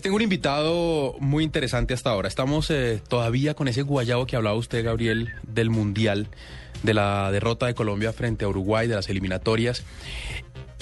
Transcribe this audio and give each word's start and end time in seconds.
Tengo 0.00 0.16
un 0.16 0.22
invitado 0.22 1.16
muy 1.20 1.44
interesante 1.44 1.92
hasta 1.92 2.08
ahora. 2.08 2.26
Estamos 2.26 2.70
eh, 2.70 3.02
todavía 3.08 3.52
con 3.52 3.68
ese 3.68 3.82
guayabo 3.82 4.24
que 4.24 4.36
hablaba 4.36 4.56
usted, 4.56 4.82
Gabriel, 4.82 5.34
del 5.42 5.68
Mundial, 5.68 6.28
de 6.82 6.94
la 6.94 7.30
derrota 7.30 7.66
de 7.66 7.74
Colombia 7.74 8.14
frente 8.14 8.46
a 8.46 8.48
Uruguay, 8.48 8.88
de 8.88 8.94
las 8.94 9.10
eliminatorias. 9.10 9.84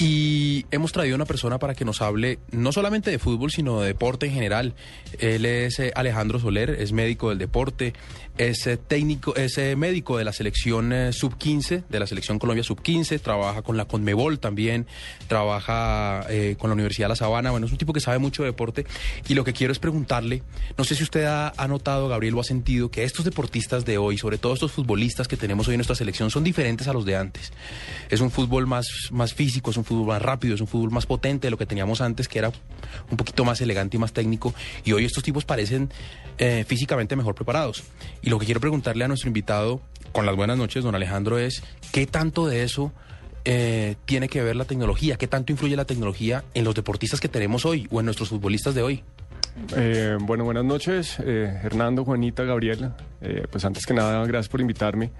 Y 0.00 0.64
hemos 0.70 0.92
traído 0.92 1.14
a 1.14 1.16
una 1.16 1.26
persona 1.26 1.58
para 1.58 1.74
que 1.74 1.84
nos 1.84 2.00
hable 2.00 2.38
no 2.52 2.72
solamente 2.72 3.10
de 3.10 3.18
fútbol, 3.18 3.50
sino 3.50 3.82
de 3.82 3.88
deporte 3.88 4.24
en 4.24 4.32
general. 4.32 4.74
Él 5.18 5.44
es 5.44 5.78
eh, 5.78 5.92
Alejandro 5.94 6.40
Soler, 6.40 6.70
es 6.70 6.92
médico 6.92 7.28
del 7.28 7.36
deporte, 7.36 7.92
es 8.38 8.66
eh, 8.66 8.78
técnico, 8.78 9.36
es 9.36 9.58
eh, 9.58 9.76
médico 9.76 10.16
de 10.16 10.24
la 10.24 10.32
selección 10.32 11.12
sub-15, 11.12 11.84
de 11.86 12.00
la 12.00 12.06
selección 12.06 12.38
Colombia 12.38 12.64
sub-15, 12.64 13.20
trabaja 13.20 13.60
con 13.60 13.76
la 13.76 13.84
Conmebol 13.84 14.38
también, 14.38 14.86
trabaja 15.28 16.26
con 16.56 16.70
la 16.70 16.74
Universidad 16.74 17.04
de 17.04 17.10
La 17.10 17.16
Sabana. 17.16 17.50
Bueno, 17.50 17.66
es 17.66 17.72
un 17.72 17.76
tipo 17.76 17.92
que 17.92 18.00
sabe 18.00 18.18
mucho 18.18 18.42
de 18.42 18.48
deporte. 18.48 18.86
Y 19.28 19.34
lo 19.34 19.44
que 19.44 19.52
quiero 19.52 19.70
es 19.70 19.78
preguntarle, 19.78 20.42
no 20.78 20.84
sé 20.84 20.94
si 20.94 21.02
usted 21.02 21.24
ha, 21.24 21.52
ha 21.54 21.68
notado, 21.68 22.08
Gabriel, 22.08 22.34
o 22.36 22.40
ha 22.40 22.44
sentido 22.44 22.90
que 22.90 23.04
estos 23.04 23.26
deportistas 23.26 23.84
de 23.84 23.98
hoy, 23.98 24.16
sobre 24.16 24.38
todo 24.38 24.54
estos 24.54 24.72
futbolistas 24.72 25.28
que 25.28 25.36
tenemos 25.36 25.68
hoy 25.68 25.74
en 25.74 25.80
nuestra 25.80 25.94
selección, 25.94 26.30
son 26.30 26.42
diferentes 26.42 26.88
a 26.88 26.94
los 26.94 27.04
de 27.04 27.16
antes. 27.16 27.52
Es 28.08 28.22
un 28.22 28.30
fútbol 28.30 28.66
más, 28.66 28.86
más 29.10 29.34
físico, 29.34 29.70
es 29.70 29.76
un 29.76 29.84
fútbol 29.90 30.06
más 30.06 30.22
rápido, 30.22 30.54
es 30.54 30.60
un 30.60 30.68
fútbol 30.68 30.90
más 30.92 31.04
potente 31.04 31.48
de 31.48 31.50
lo 31.50 31.58
que 31.58 31.66
teníamos 31.66 32.00
antes, 32.00 32.28
que 32.28 32.38
era 32.38 32.52
un 33.10 33.16
poquito 33.16 33.44
más 33.44 33.60
elegante 33.60 33.96
y 33.96 34.00
más 34.00 34.12
técnico. 34.12 34.54
Y 34.84 34.92
hoy 34.92 35.04
estos 35.04 35.24
tipos 35.24 35.44
parecen 35.44 35.90
eh, 36.38 36.64
físicamente 36.66 37.16
mejor 37.16 37.34
preparados. 37.34 37.82
Y 38.22 38.30
lo 38.30 38.38
que 38.38 38.46
quiero 38.46 38.60
preguntarle 38.60 39.04
a 39.04 39.08
nuestro 39.08 39.28
invitado, 39.28 39.80
con 40.12 40.26
las 40.26 40.36
buenas 40.36 40.56
noches, 40.56 40.84
don 40.84 40.94
Alejandro, 40.94 41.38
es 41.38 41.64
¿qué 41.92 42.06
tanto 42.06 42.46
de 42.46 42.62
eso 42.62 42.92
eh, 43.44 43.96
tiene 44.04 44.28
que 44.28 44.42
ver 44.42 44.54
la 44.54 44.64
tecnología? 44.64 45.16
¿Qué 45.16 45.26
tanto 45.26 45.50
influye 45.52 45.74
la 45.74 45.86
tecnología 45.86 46.44
en 46.54 46.62
los 46.62 46.74
deportistas 46.76 47.20
que 47.20 47.28
tenemos 47.28 47.66
hoy 47.66 47.88
o 47.90 47.98
en 47.98 48.06
nuestros 48.06 48.28
futbolistas 48.28 48.76
de 48.76 48.82
hoy? 48.82 49.02
Eh, 49.76 50.16
bueno, 50.20 50.44
buenas 50.44 50.64
noches, 50.64 51.18
Hernando, 51.18 52.04
Juanita, 52.04 52.44
Gabriela. 52.44 52.96
pues 53.50 53.64
antes 53.64 53.84
que 53.84 53.94
nada, 53.94 54.24
gracias 54.24 54.48
por 54.48 54.60
invitarme 54.60 55.10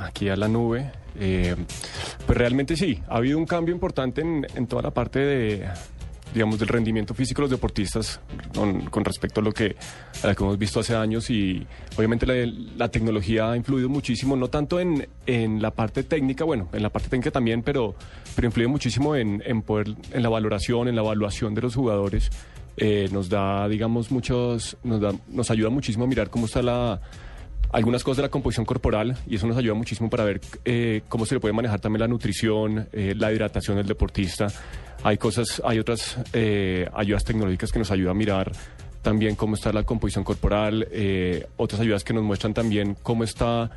aquí 0.00 0.28
a 0.28 0.36
la 0.36 0.48
nube. 0.48 0.90
Eh, 1.18 1.54
pues 2.26 2.38
realmente 2.38 2.76
sí, 2.76 3.00
ha 3.08 3.16
habido 3.16 3.38
un 3.38 3.46
cambio 3.46 3.74
importante 3.74 4.20
en, 4.20 4.66
toda 4.66 4.82
la 4.82 4.90
parte 4.90 5.20
de, 5.20 5.68
digamos, 6.32 6.58
del 6.58 6.68
rendimiento 6.68 7.14
físico 7.14 7.42
de 7.42 7.44
los 7.44 7.50
deportistas 7.52 8.20
con, 8.54 9.04
respecto 9.04 9.40
a 9.40 9.44
lo, 9.44 9.52
que, 9.52 9.76
a 10.22 10.26
lo 10.26 10.34
que 10.34 10.42
hemos 10.42 10.58
visto 10.58 10.80
hace 10.80 10.96
años 10.96 11.30
y 11.30 11.64
obviamente 11.96 12.26
la, 12.26 12.88
tecnología 12.88 13.52
ha 13.52 13.56
influido 13.56 13.88
muchísimo, 13.88 14.34
no 14.34 14.48
tanto 14.48 14.80
en, 14.80 15.06
en, 15.26 15.62
la 15.62 15.70
parte 15.70 16.02
técnica, 16.02 16.44
bueno, 16.44 16.68
en 16.72 16.82
la 16.82 16.90
parte 16.90 17.08
técnica 17.08 17.30
también, 17.30 17.62
pero, 17.62 17.94
pero 18.34 18.46
influye 18.46 18.68
muchísimo 18.68 19.14
en, 19.14 19.42
en 19.46 19.62
poder, 19.62 19.94
en 20.12 20.22
la 20.22 20.28
valoración, 20.28 20.88
en 20.88 20.96
la 20.96 21.02
evaluación 21.02 21.54
de 21.54 21.62
los 21.62 21.74
jugadores. 21.76 22.30
Eh, 22.76 23.08
nos 23.12 23.28
da, 23.28 23.68
digamos, 23.68 24.10
muchos, 24.10 24.76
nos, 24.82 25.00
da, 25.00 25.12
nos 25.28 25.48
ayuda 25.52 25.70
muchísimo 25.70 26.04
a 26.04 26.08
mirar 26.08 26.28
cómo 26.28 26.46
está 26.46 26.60
la 26.60 27.00
algunas 27.74 28.04
cosas 28.04 28.18
de 28.18 28.22
la 28.22 28.28
composición 28.28 28.64
corporal 28.64 29.16
y 29.26 29.34
eso 29.34 29.48
nos 29.48 29.56
ayuda 29.56 29.74
muchísimo 29.74 30.08
para 30.08 30.22
ver 30.22 30.40
eh, 30.64 31.02
cómo 31.08 31.26
se 31.26 31.34
le 31.34 31.40
puede 31.40 31.52
manejar 31.52 31.80
también 31.80 32.02
la 32.02 32.06
nutrición, 32.06 32.88
eh, 32.92 33.14
la 33.16 33.32
hidratación 33.32 33.76
del 33.76 33.86
deportista. 33.88 34.46
Hay 35.02 35.18
cosas, 35.18 35.60
hay 35.64 35.80
otras 35.80 36.16
eh, 36.32 36.88
ayudas 36.94 37.24
tecnológicas 37.24 37.72
que 37.72 37.80
nos 37.80 37.90
ayudan 37.90 38.12
a 38.12 38.14
mirar 38.14 38.52
también 39.02 39.34
cómo 39.34 39.56
está 39.56 39.72
la 39.72 39.82
composición 39.82 40.22
corporal, 40.22 40.88
otras 41.58 41.80
ayudas 41.80 42.04
que 42.04 42.14
nos 42.14 42.22
muestran 42.22 42.54
también 42.54 42.96
cómo 43.02 43.22
está 43.22 43.70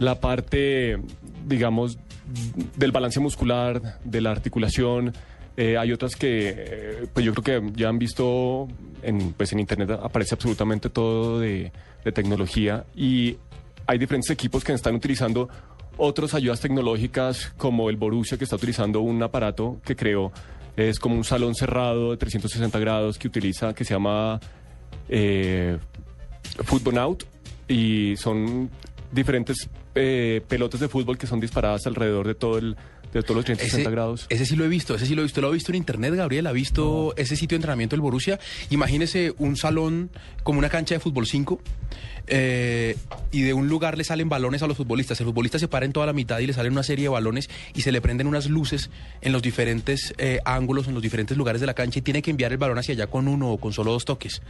la 0.00 0.18
parte, 0.18 0.98
digamos, 1.46 1.96
del 2.76 2.90
balance 2.90 3.20
muscular, 3.20 4.00
de 4.02 4.20
la 4.20 4.32
articulación. 4.32 5.12
Hay 5.56 5.92
otras 5.92 6.16
que, 6.16 7.06
pues 7.12 7.24
yo 7.24 7.32
creo 7.34 7.62
que 7.62 7.72
ya 7.76 7.88
han 7.88 7.98
visto 7.98 8.68
en, 9.02 9.32
pues 9.34 9.52
en 9.52 9.60
internet 9.60 9.90
aparece 9.90 10.34
absolutamente 10.34 10.90
todo 10.90 11.38
de 11.38 11.70
de 12.04 12.12
tecnología 12.12 12.84
y 12.94 13.36
hay 13.86 13.98
diferentes 13.98 14.30
equipos 14.30 14.62
que 14.62 14.72
están 14.72 14.94
utilizando 14.94 15.48
otras 15.96 16.34
ayudas 16.34 16.60
tecnológicas 16.60 17.52
como 17.56 17.88
el 17.90 17.96
Borussia 17.96 18.36
que 18.36 18.44
está 18.44 18.56
utilizando 18.56 19.00
un 19.00 19.22
aparato 19.22 19.80
que 19.84 19.96
creó. 19.96 20.32
Es 20.76 20.98
como 20.98 21.14
un 21.14 21.24
salón 21.24 21.54
cerrado 21.54 22.10
de 22.10 22.16
360 22.16 22.78
grados 22.78 23.18
que 23.18 23.28
utiliza 23.28 23.74
que 23.74 23.84
se 23.84 23.94
llama 23.94 24.40
eh, 25.08 25.78
Football 26.64 26.98
Out 26.98 27.24
y 27.68 28.14
son 28.16 28.70
diferentes 29.14 29.68
eh, 29.94 30.42
pelotas 30.48 30.80
de 30.80 30.88
fútbol 30.88 31.16
que 31.18 31.26
son 31.26 31.40
disparadas 31.40 31.86
alrededor 31.86 32.26
de 32.26 32.34
todo 32.34 32.58
el 32.58 32.76
de 33.12 33.22
todos 33.22 33.36
los 33.36 33.44
360 33.44 33.90
grados. 33.90 34.26
Ese 34.28 34.44
sí 34.44 34.56
lo 34.56 34.64
he 34.64 34.68
visto, 34.68 34.96
ese 34.96 35.06
sí 35.06 35.14
lo 35.14 35.22
he 35.22 35.24
visto. 35.24 35.40
Lo 35.40 35.48
ha 35.48 35.52
visto 35.52 35.70
en 35.70 35.76
internet, 35.76 36.14
Gabriel. 36.14 36.46
¿Ha 36.48 36.52
visto 36.52 37.14
ese 37.16 37.36
sitio 37.36 37.54
de 37.54 37.58
entrenamiento 37.60 37.94
del 37.94 38.00
Borussia? 38.00 38.40
Imagínese 38.70 39.32
un 39.38 39.56
salón 39.56 40.10
como 40.42 40.58
una 40.58 40.68
cancha 40.68 40.96
de 40.96 41.00
fútbol 41.00 41.26
5 41.26 41.60
eh, 42.26 42.96
y 43.30 43.42
de 43.42 43.54
un 43.54 43.68
lugar 43.68 43.96
le 43.98 44.04
salen 44.04 44.28
balones 44.28 44.62
a 44.62 44.66
los 44.66 44.76
futbolistas. 44.76 45.20
El 45.20 45.26
futbolista 45.26 45.58
se 45.58 45.68
para 45.68 45.86
en 45.86 45.92
toda 45.92 46.06
la 46.06 46.12
mitad 46.12 46.40
y 46.40 46.46
le 46.46 46.52
salen 46.52 46.72
una 46.72 46.82
serie 46.82 47.04
de 47.04 47.08
balones 47.10 47.48
y 47.74 47.82
se 47.82 47.92
le 47.92 48.00
prenden 48.00 48.26
unas 48.26 48.48
luces 48.48 48.90
en 49.20 49.32
los 49.32 49.42
diferentes 49.42 50.12
eh, 50.18 50.40
ángulos, 50.44 50.88
en 50.88 50.94
los 50.94 51.02
diferentes 51.02 51.36
lugares 51.36 51.60
de 51.60 51.66
la 51.66 51.74
cancha 51.74 52.00
y 52.00 52.02
tiene 52.02 52.20
que 52.20 52.30
enviar 52.30 52.52
el 52.52 52.58
balón 52.58 52.78
hacia 52.78 52.94
allá 52.94 53.06
con 53.06 53.28
uno 53.28 53.52
o 53.52 53.58
con 53.58 53.72
solo 53.72 53.92
dos 53.92 54.04
toques. 54.04 54.42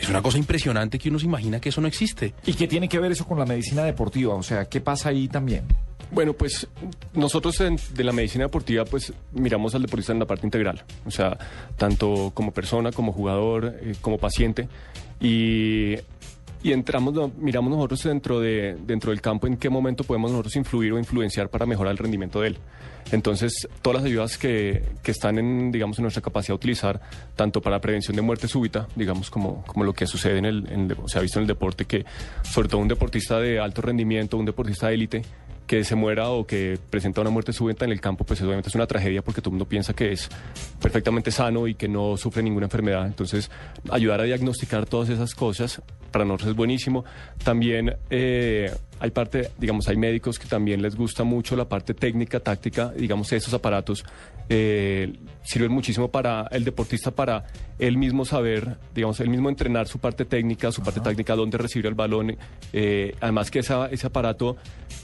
Es 0.00 0.08
una 0.08 0.22
cosa 0.22 0.38
impresionante 0.38 0.98
que 0.98 1.10
uno 1.10 1.18
se 1.18 1.26
imagina 1.26 1.60
que 1.60 1.68
eso 1.68 1.80
no 1.80 1.88
existe. 1.88 2.34
¿Y 2.46 2.54
qué 2.54 2.66
tiene 2.66 2.88
que 2.88 2.98
ver 2.98 3.12
eso 3.12 3.26
con 3.26 3.38
la 3.38 3.44
medicina 3.44 3.84
deportiva? 3.84 4.34
O 4.34 4.42
sea, 4.42 4.64
¿qué 4.64 4.80
pasa 4.80 5.10
ahí 5.10 5.28
también? 5.28 5.64
Bueno, 6.10 6.32
pues 6.32 6.66
nosotros 7.14 7.56
de 7.58 8.04
la 8.04 8.12
medicina 8.12 8.44
deportiva 8.44 8.84
pues 8.84 9.12
miramos 9.32 9.74
al 9.74 9.82
deportista 9.82 10.12
en 10.12 10.18
la 10.18 10.26
parte 10.26 10.46
integral, 10.46 10.82
o 11.06 11.10
sea, 11.10 11.38
tanto 11.76 12.32
como 12.34 12.50
persona, 12.50 12.90
como 12.90 13.12
jugador, 13.12 13.76
eh, 13.80 13.94
como 14.00 14.18
paciente 14.18 14.68
y, 15.20 15.94
y 16.62 16.72
entramos, 16.72 17.32
miramos 17.38 17.70
nosotros 17.70 18.02
dentro, 18.02 18.40
de, 18.40 18.76
dentro 18.86 19.10
del 19.10 19.20
campo 19.20 19.46
en 19.46 19.56
qué 19.56 19.70
momento 19.70 20.04
podemos 20.04 20.30
nosotros 20.30 20.56
influir 20.56 20.92
o 20.92 20.98
influenciar 20.98 21.48
para 21.48 21.64
mejorar 21.66 21.92
el 21.92 21.98
rendimiento 21.98 22.40
de 22.40 22.48
él. 22.48 22.58
Entonces, 23.12 23.66
todas 23.82 24.02
las 24.02 24.10
ayudas 24.10 24.38
que, 24.38 24.84
que 25.02 25.10
están 25.10 25.38
en, 25.38 25.72
digamos, 25.72 25.98
en 25.98 26.02
nuestra 26.02 26.22
capacidad 26.22 26.52
de 26.52 26.56
utilizar, 26.56 27.00
tanto 27.34 27.60
para 27.60 27.80
prevención 27.80 28.14
de 28.14 28.22
muerte 28.22 28.46
súbita, 28.46 28.86
digamos, 28.94 29.30
como, 29.30 29.64
como 29.64 29.84
lo 29.84 29.92
que 29.94 30.06
sucede 30.06 30.38
en 30.38 30.44
el, 30.44 30.68
en 30.70 30.94
se 31.06 31.18
ha 31.18 31.22
visto 31.22 31.38
en 31.38 31.44
el 31.44 31.48
deporte, 31.48 31.86
que 31.86 32.04
sobre 32.42 32.68
todo 32.68 32.80
un 32.80 32.88
deportista 32.88 33.40
de 33.40 33.58
alto 33.58 33.82
rendimiento, 33.82 34.36
un 34.36 34.44
deportista 34.44 34.88
de 34.88 34.94
élite, 34.94 35.22
que 35.70 35.84
se 35.84 35.94
muera 35.94 36.30
o 36.30 36.44
que 36.44 36.80
presenta 36.90 37.20
una 37.20 37.30
muerte 37.30 37.52
súbita 37.52 37.84
en 37.84 37.92
el 37.92 38.00
campo, 38.00 38.24
pues 38.24 38.42
obviamente 38.42 38.68
es 38.68 38.74
una 38.74 38.88
tragedia 38.88 39.22
porque 39.22 39.40
todo 39.40 39.50
el 39.50 39.52
mundo 39.52 39.68
piensa 39.68 39.94
que 39.94 40.10
es 40.10 40.28
perfectamente 40.82 41.30
sano 41.30 41.68
y 41.68 41.76
que 41.76 41.86
no 41.86 42.16
sufre 42.16 42.42
ninguna 42.42 42.66
enfermedad. 42.66 43.06
Entonces, 43.06 43.48
ayudar 43.88 44.20
a 44.20 44.24
diagnosticar 44.24 44.84
todas 44.86 45.10
esas 45.10 45.32
cosas 45.32 45.80
para 46.10 46.24
nosotros 46.24 46.50
es 46.50 46.56
buenísimo. 46.56 47.04
También 47.44 47.94
eh, 48.10 48.68
hay 48.98 49.10
parte, 49.12 49.52
digamos, 49.58 49.86
hay 49.86 49.96
médicos 49.96 50.40
que 50.40 50.48
también 50.48 50.82
les 50.82 50.96
gusta 50.96 51.22
mucho 51.22 51.54
la 51.54 51.68
parte 51.68 51.94
técnica, 51.94 52.40
táctica, 52.40 52.90
digamos, 52.90 53.32
esos 53.32 53.54
aparatos 53.54 54.04
eh, 54.52 55.12
sirven 55.44 55.70
muchísimo 55.70 56.10
para 56.10 56.48
el 56.50 56.64
deportista, 56.64 57.12
para 57.12 57.44
él 57.78 57.96
mismo 57.96 58.24
saber, 58.24 58.76
digamos, 58.94 59.20
él 59.20 59.30
mismo 59.30 59.48
entrenar 59.48 59.86
su 59.86 59.98
parte 59.98 60.24
técnica, 60.24 60.72
su 60.72 60.82
parte 60.82 61.00
táctica, 61.00 61.36
dónde 61.36 61.56
recibir 61.56 61.86
el 61.86 61.94
balón. 61.94 62.36
Eh, 62.72 63.14
además 63.20 63.50
que 63.50 63.60
esa, 63.60 63.86
ese 63.86 64.08
aparato 64.08 64.56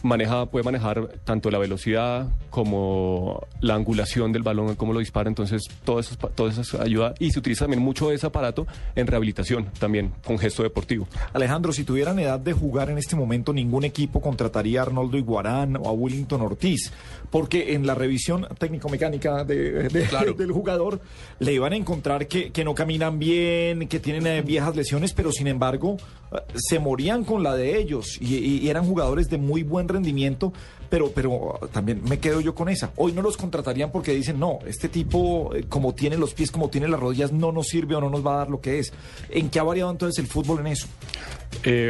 maneja, 0.03 0.47
puede 0.47 0.65
manejar 0.65 1.09
tanto 1.25 1.51
la 1.51 1.59
velocidad 1.59 2.29
como 2.51 3.47
la 3.61 3.75
angulación 3.75 4.33
del 4.33 4.43
balón, 4.43 4.75
cómo 4.75 4.93
lo 4.93 4.99
dispara. 4.99 5.29
Entonces, 5.29 5.63
todo 5.85 6.01
eso, 6.01 6.17
todo 6.17 6.49
eso 6.49 6.83
ayuda. 6.83 7.15
Y 7.19 7.31
se 7.31 7.39
utiliza 7.39 7.65
también 7.65 7.83
mucho 7.83 8.11
ese 8.11 8.27
aparato 8.27 8.67
en 8.95 9.07
rehabilitación, 9.07 9.67
también 9.79 10.13
con 10.25 10.39
gesto 10.39 10.63
deportivo. 10.63 11.07
Alejandro, 11.33 11.73
si 11.73 11.85
tuvieran 11.85 12.19
edad 12.19 12.41
de 12.41 12.53
jugar 12.53 12.91
en 12.91 12.99
este 12.99 13.15
momento, 13.17 13.53
ningún 13.53 13.85
equipo 13.85 14.21
contrataría 14.21 14.81
a 14.81 14.83
Arnoldo 14.83 15.17
Iguarán 15.17 15.77
o 15.77 15.89
a 15.89 15.93
Willington 15.93 16.43
Ortiz, 16.43 16.93
porque 17.31 17.75
en 17.75 17.87
la 17.87 17.95
revisión 17.95 18.47
técnico-mecánica 18.59 19.36
de, 19.45 19.89
del 19.89 20.53
jugador 20.53 21.01
le 21.39 21.53
iban 21.53 21.73
a 21.73 21.77
encontrar 21.77 22.27
que, 22.27 22.65
no 22.65 22.75
caminan 22.75 23.19
bien, 23.19 23.89
que 23.89 24.01
tienen 24.01 24.27
eh, 24.27 24.43
viejas 24.43 24.75
lesiones, 24.75 25.13
pero 25.13 25.33
sin 25.33 25.47
embargo 25.47 25.97
eh, 26.33 26.37
se 26.55 26.79
morían 26.79 27.25
con 27.25 27.43
la 27.43 27.55
de 27.55 27.79
ellos 27.79 28.21
y, 28.21 28.69
eran 28.69 28.85
jugadores 28.85 29.29
de 29.29 29.39
muy 29.39 29.63
buen 29.63 29.89
rendimiento, 29.89 30.53
pero, 30.89 31.11
pero 31.15 31.61
también 31.73 32.03
me 32.09 32.19
quedo 32.19 32.41
yo 32.41 32.55
con 32.55 32.69
esa. 32.69 32.91
Hoy 32.97 33.13
no 33.13 33.23
los 33.23 33.37
contratarían 33.37 33.93
porque 33.93 34.13
dicen, 34.13 34.39
no, 34.39 34.59
este 34.67 34.89
tipo, 34.89 35.55
eh, 35.55 35.65
como 35.69 35.95
tiene 35.95 36.17
los 36.17 36.35
pies, 36.35 36.51
como 36.51 36.69
tiene 36.69 36.89
las 36.89 36.99
rodillas, 36.99 37.33
no 37.33 37.53
nos 37.53 37.69
sirve 37.69 37.95
o 37.95 38.01
no 38.01 38.11
nos 38.11 38.27
va 38.27 38.35
a 38.35 38.39
dar 38.39 38.51
lo 38.51 38.61
que 38.61 38.79
es. 38.79 38.93
¿En 39.31 39.51
qué 39.51 39.61
ha 39.61 39.63
variado 39.63 39.91
entonces 39.91 40.19
el 40.19 40.29
fútbol 40.29 40.61
en 40.61 40.69
eso? 40.69 40.89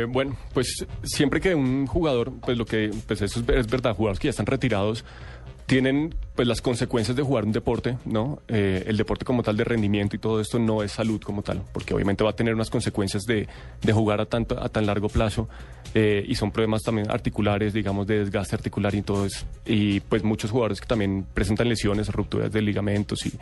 bueno, 0.09 0.37
pues 0.55 0.87
siempre 1.03 1.39
que 1.39 1.55
un 1.55 1.87
jugador, 1.87 2.33
pues 2.41 2.57
lo 2.57 2.65
que, 2.65 2.91
pues 3.07 3.21
eso 3.21 3.41
es, 3.41 3.49
es 3.49 3.67
verdad, 3.67 3.95
jugadores 3.95 4.19
que 4.19 4.29
ya 4.29 4.31
están 4.31 4.47
retirados, 4.47 5.05
tienen 5.67 6.15
pues 6.37 6.47
las 6.47 6.61
consecuencias 6.61 7.17
de 7.17 7.23
jugar 7.23 7.45
un 7.45 7.53
deporte, 7.53 7.99
¿no? 8.05 8.41
Eh, 8.47 8.85
el 8.87 8.97
deporte 8.97 9.25
como 9.25 9.43
tal 9.43 9.57
de 9.57 9.65
rendimiento 9.65 10.15
y 10.15 10.19
todo 10.19 10.41
esto 10.41 10.59
no 10.59 10.83
es 10.83 10.93
salud 10.93 11.21
como 11.21 11.43
tal, 11.43 11.63
porque 11.73 11.93
obviamente 11.93 12.23
va 12.23 12.31
a 12.31 12.37
tener 12.37 12.55
unas 12.55 12.71
consecuencias 12.71 13.25
de, 13.25 13.49
de 13.83 13.93
jugar 13.93 14.21
a, 14.21 14.27
tanto, 14.27 14.63
a 14.63 14.69
tan 14.69 14.87
largo 14.87 15.09
plazo 15.09 15.49
eh, 15.93 16.25
y 16.27 16.37
son 16.37 16.53
problemas 16.53 16.83
también 16.83 17.11
articulares, 17.11 17.73
digamos, 17.73 18.07
de 18.07 18.21
desgaste 18.21 18.55
articular 18.55 18.95
y 18.95 19.03
todo 19.03 19.27
eso. 19.27 19.45
Y 19.65 20.01
pues 20.01 20.23
muchos 20.23 20.53
jugadores 20.53 20.81
que 20.81 20.87
también 20.87 21.27
presentan 21.35 21.69
lesiones, 21.69 22.09
rupturas 22.11 22.53
de 22.53 22.63
ligamentos 22.63 23.27
y, 23.27 23.33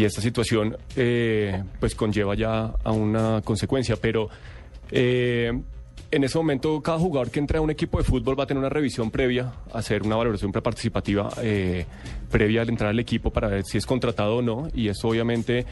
y 0.00 0.04
esta 0.04 0.20
situación 0.20 0.76
eh, 0.94 1.64
pues 1.80 1.96
conlleva 1.96 2.36
ya 2.36 2.72
a 2.84 2.92
una 2.92 3.40
consecuencia, 3.42 3.96
pero 3.96 4.28
en 6.10 6.24
ese 6.24 6.38
momento 6.38 6.80
cada 6.80 6.98
jugador 6.98 7.30
que 7.30 7.38
entra 7.38 7.58
a 7.58 7.62
un 7.62 7.70
equipo 7.70 7.98
de 7.98 8.04
fútbol 8.04 8.38
va 8.38 8.44
a 8.44 8.46
tener 8.46 8.58
una 8.58 8.68
revisión 8.68 9.10
previa, 9.10 9.52
hacer 9.72 10.02
una 10.02 10.16
valoración 10.16 10.52
preparticipativa 10.52 11.28
eh, 11.42 11.84
previa 12.30 12.62
al 12.62 12.68
entrar 12.68 12.90
al 12.90 12.98
equipo 12.98 13.30
para 13.30 13.48
ver 13.48 13.64
si 13.64 13.78
es 13.78 13.86
contratado 13.86 14.36
o 14.36 14.42
no. 14.42 14.68
Y 14.74 14.88
eso 14.88 15.08
obviamente 15.08 15.66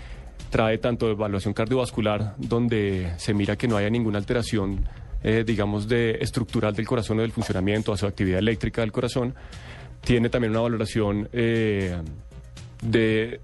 trae 0.50 0.78
tanto 0.78 1.10
evaluación 1.10 1.54
cardiovascular, 1.54 2.34
donde 2.36 3.12
se 3.16 3.34
mira 3.34 3.56
que 3.56 3.66
no 3.66 3.76
haya 3.76 3.88
ninguna 3.88 4.18
alteración, 4.18 4.86
eh, 5.22 5.44
digamos, 5.46 5.88
de 5.88 6.18
estructural 6.20 6.74
del 6.74 6.86
corazón 6.86 7.18
o 7.18 7.22
del 7.22 7.32
funcionamiento, 7.32 7.92
a 7.92 7.96
su 7.96 8.06
actividad 8.06 8.38
eléctrica 8.38 8.82
del 8.82 8.92
corazón. 8.92 9.34
Tiene 10.02 10.28
también 10.28 10.50
una 10.50 10.60
valoración 10.60 11.28
eh, 11.32 11.96
de 12.82 13.40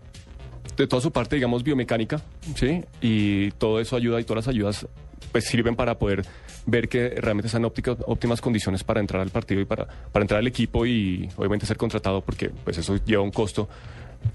de 0.77 0.87
toda 0.87 1.03
su 1.03 1.13
parte, 1.13 1.37
digamos, 1.37 1.63
biomecánica, 1.63 2.23
¿sí? 2.55 2.83
Y 3.01 3.51
todo 3.53 3.79
eso 3.79 3.97
ayuda 3.97 4.21
y 4.21 4.25
todas 4.25 4.47
las 4.47 4.55
ayudas 4.55 4.87
pues 5.31 5.45
sirven 5.45 5.77
para 5.77 5.99
poder 5.99 6.25
ver 6.67 6.89
que 6.89 7.09
realmente 7.11 7.47
están 7.47 7.65
ópticas, 7.65 7.97
óptimas 8.07 8.41
condiciones 8.41 8.85
para 8.85 9.01
entrar 9.01 9.23
al 9.23 9.31
partido 9.31 9.61
y 9.61 9.65
para, 9.65 9.87
para 9.87 10.23
entrar 10.23 10.39
al 10.41 10.47
equipo 10.47 10.87
y 10.87 11.29
obviamente 11.37 11.67
ser 11.67 11.77
contratado 11.77 12.21
porque 12.21 12.51
pues 12.51 12.79
eso 12.79 12.97
lleva 13.05 13.23
un 13.23 13.31
costo. 13.31 13.69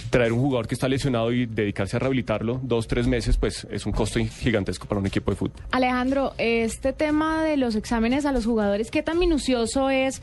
Traer 0.09 0.33
un 0.33 0.39
jugador 0.39 0.68
que 0.68 0.74
está 0.74 0.89
lesionado 0.89 1.31
y 1.31 1.45
dedicarse 1.45 1.95
a 1.95 2.00
rehabilitarlo 2.00 2.59
dos, 2.62 2.88
tres 2.88 3.07
meses, 3.07 3.38
pues 3.38 3.65
es 3.71 3.85
un 3.85 3.94
costo 3.94 4.19
gigantesco 4.19 4.85
para 4.85 5.00
un 5.00 5.07
equipo 5.07 5.31
de 5.31 5.38
fútbol. 5.38 5.62
Alejandro, 5.71 6.33
este 6.38 6.91
tema 6.91 7.44
de 7.44 7.56
los 7.56 7.75
exámenes 7.75 8.25
a 8.25 8.33
los 8.33 8.45
jugadores, 8.45 8.91
¿qué 8.91 9.01
tan 9.01 9.18
minucioso 9.18 9.89
es? 9.89 10.21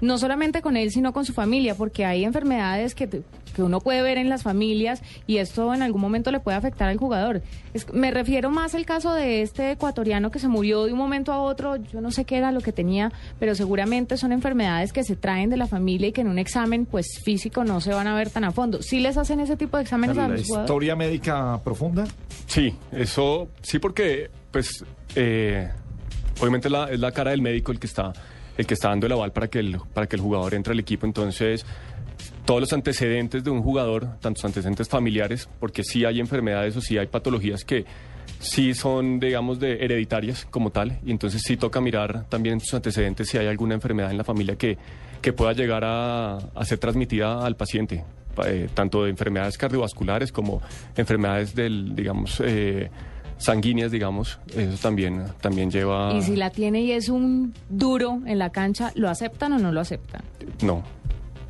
No 0.00 0.18
solamente 0.18 0.62
con 0.62 0.76
él, 0.76 0.90
sino 0.90 1.12
con 1.12 1.24
su 1.24 1.32
familia, 1.32 1.74
porque 1.74 2.04
hay 2.04 2.24
enfermedades 2.24 2.94
que, 2.94 3.08
que 3.08 3.62
uno 3.62 3.80
puede 3.80 4.02
ver 4.02 4.18
en 4.18 4.28
las 4.28 4.42
familias 4.42 5.02
y 5.26 5.38
esto 5.38 5.72
en 5.74 5.82
algún 5.82 6.00
momento 6.00 6.30
le 6.30 6.40
puede 6.40 6.56
afectar 6.56 6.88
al 6.88 6.98
jugador. 6.98 7.42
me 7.92 8.10
refiero 8.10 8.50
más 8.50 8.74
al 8.74 8.84
caso 8.86 9.14
de 9.14 9.42
este 9.42 9.72
ecuatoriano 9.72 10.30
que 10.30 10.38
se 10.38 10.48
murió 10.48 10.84
de 10.84 10.92
un 10.92 10.98
momento 10.98 11.32
a 11.32 11.40
otro, 11.40 11.76
yo 11.76 12.00
no 12.00 12.10
sé 12.10 12.24
qué 12.24 12.36
era 12.36 12.52
lo 12.52 12.60
que 12.60 12.72
tenía, 12.72 13.12
pero 13.38 13.54
seguramente 13.54 14.16
son 14.16 14.32
enfermedades 14.32 14.92
que 14.92 15.04
se 15.04 15.16
traen 15.16 15.50
de 15.50 15.56
la 15.56 15.66
familia 15.66 16.08
y 16.08 16.12
que 16.12 16.20
en 16.20 16.28
un 16.28 16.38
examen 16.38 16.86
pues 16.86 17.20
físico 17.24 17.64
no 17.64 17.80
se 17.80 17.92
van 17.92 18.06
a 18.06 18.14
ver 18.14 18.30
tan 18.30 18.44
a 18.44 18.52
fondo. 18.52 18.82
¿Sí 18.82 19.00
les 19.00 19.16
hacen 19.16 19.40
ese 19.40 19.56
tipo 19.56 19.76
de 19.76 19.84
exámenes 19.84 20.18
a 20.18 20.28
los 20.28 20.42
jugadores? 20.42 20.70
¿Historia 20.70 20.96
médica 20.96 21.60
profunda? 21.62 22.04
Sí, 22.46 22.74
eso 22.92 23.48
sí 23.62 23.78
porque 23.78 24.30
pues 24.50 24.84
eh, 25.14 25.70
obviamente 26.40 26.70
la, 26.70 26.90
es 26.90 27.00
la 27.00 27.12
cara 27.12 27.30
del 27.30 27.42
médico 27.42 27.72
el 27.72 27.78
que 27.78 27.86
está 27.86 28.12
el 28.56 28.66
que 28.66 28.74
está 28.74 28.88
dando 28.88 29.06
el 29.06 29.12
aval 29.12 29.32
para 29.32 29.48
que 29.48 29.58
el, 29.58 29.78
para 29.92 30.06
que 30.06 30.16
el 30.16 30.22
jugador 30.22 30.54
entre 30.54 30.72
al 30.72 30.80
equipo. 30.80 31.06
Entonces, 31.06 31.64
todos 32.44 32.60
los 32.60 32.72
antecedentes 32.72 33.42
de 33.42 33.50
un 33.50 33.62
jugador, 33.62 34.18
tantos 34.20 34.44
antecedentes 34.44 34.88
familiares, 34.88 35.48
porque 35.58 35.82
sí 35.82 36.04
hay 36.04 36.20
enfermedades 36.20 36.76
o 36.76 36.80
sí 36.80 36.98
hay 36.98 37.06
patologías 37.06 37.64
que 37.64 37.84
sí 38.38 38.74
son, 38.74 39.18
digamos, 39.18 39.58
de 39.58 39.84
hereditarias 39.84 40.46
como 40.50 40.70
tal, 40.70 40.98
y 41.04 41.10
entonces 41.10 41.42
sí 41.44 41.56
toca 41.56 41.80
mirar 41.80 42.28
también 42.28 42.60
sus 42.60 42.74
antecedentes 42.74 43.28
si 43.28 43.38
hay 43.38 43.46
alguna 43.46 43.74
enfermedad 43.74 44.10
en 44.10 44.18
la 44.18 44.24
familia 44.24 44.56
que, 44.56 44.76
que 45.20 45.32
pueda 45.32 45.52
llegar 45.52 45.82
a, 45.84 46.38
ser 46.64 46.78
transmitida 46.78 47.44
al 47.44 47.56
paciente, 47.56 48.04
eh, 48.46 48.68
tanto 48.74 49.04
de 49.04 49.10
enfermedades 49.10 49.56
cardiovasculares 49.56 50.32
como 50.32 50.60
enfermedades 50.96 51.54
del, 51.54 51.94
digamos, 51.94 52.42
eh, 52.44 52.90
sanguíneas, 53.38 53.90
digamos, 53.90 54.38
eso 54.56 54.76
también, 54.80 55.24
también 55.40 55.70
lleva... 55.70 56.12
¿Y 56.14 56.22
si 56.22 56.36
la 56.36 56.50
tiene 56.50 56.82
y 56.82 56.92
es 56.92 57.08
un 57.08 57.54
duro 57.68 58.22
en 58.26 58.38
la 58.38 58.50
cancha, 58.50 58.92
¿lo 58.94 59.08
aceptan 59.08 59.52
o 59.52 59.58
no 59.58 59.72
lo 59.72 59.80
aceptan? 59.80 60.22
No. 60.62 60.82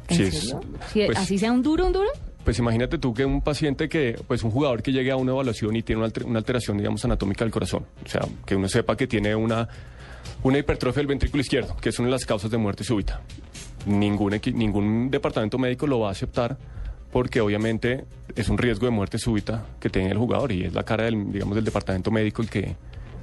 ¿En 0.09 0.17
serio? 0.17 0.61
Pues 0.93 1.19
¿Así 1.19 1.39
sea 1.39 1.53
un 1.53 1.63
duro, 1.63 1.87
un 1.87 1.93
duro? 1.93 2.09
Pues 2.45 2.59
imagínate 2.59 2.99
tú 2.99 3.15
que 3.15 3.25
un 3.25 3.41
paciente 3.41 3.89
que, 3.89 4.21
pues 4.27 4.43
un 4.43 4.51
jugador 4.51 4.83
que 4.83 4.93
llegue 4.93 5.11
a 5.11 5.17
una 5.17 5.33
evaluación 5.33 5.75
y 5.77 5.83
tiene 5.83 6.03
una, 6.03 6.39
alteración, 6.39 6.77
digamos, 6.77 7.05
anatómica 7.05 7.45
del 7.45 7.53
corazón, 7.53 7.87
o 8.05 8.09
sea, 8.09 8.21
que 8.45 8.55
uno 8.55 8.69
sepa 8.69 8.97
que 8.97 9.07
tiene 9.07 9.35
una, 9.35 9.67
una 10.43 10.59
hipertrofia 10.59 11.01
del 11.01 11.07
ventrículo 11.07 11.41
izquierdo, 11.41 11.75
que 11.77 11.89
es 11.89 11.99
una 11.99 12.09
de 12.09 12.13
las 12.13 12.27
causas 12.27 12.51
de 12.51 12.59
muerte 12.59 12.85
súbita. 12.85 13.23
Ningún, 13.87 14.39
ningún 14.55 15.11
departamento 15.11 15.57
médico 15.59 15.87
lo 15.87 16.01
va 16.01 16.09
a 16.09 16.13
aceptar 16.13 16.59
porque 17.15 17.41
obviamente 17.41 18.07
es 18.35 18.49
un 18.49 18.59
riesgo 18.59 18.87
de 18.87 18.91
muerte 18.91 19.19
súbita 19.19 19.65
que 19.79 19.89
tiene 19.89 20.11
el 20.11 20.19
jugador 20.19 20.51
y 20.51 20.65
es 20.65 20.75
la 20.75 20.83
cara 20.83 21.05
del, 21.05 21.31
digamos, 21.31 21.55
del 21.55 21.65
departamento 21.65 22.11
médico 22.11 22.43
el 22.43 22.51
que, 22.51 22.75